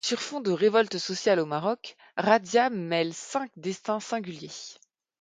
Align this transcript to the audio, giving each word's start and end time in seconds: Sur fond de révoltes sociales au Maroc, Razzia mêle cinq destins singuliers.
Sur 0.03 0.19
fond 0.19 0.41
de 0.41 0.49
révoltes 0.51 0.97
sociales 0.97 1.39
au 1.39 1.45
Maroc, 1.45 1.95
Razzia 2.17 2.71
mêle 2.71 3.13
cinq 3.13 3.51
destins 3.55 3.99
singuliers. 3.99 4.77